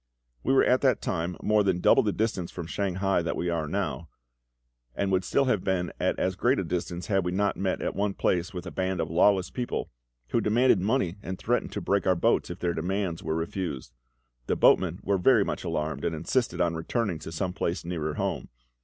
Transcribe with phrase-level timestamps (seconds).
[0.41, 3.67] We were at that time more than double the distance from Shanghai that we are
[3.67, 4.09] now,
[4.95, 7.95] and would still have been at as great a distance had we not met at
[7.95, 9.91] one place with a band of lawless people,
[10.29, 13.93] who demanded money and threatened to break our boats if their demands were refused.
[14.47, 18.49] The boatmen were very much alarmed, and insisted on returning to some place nearer home.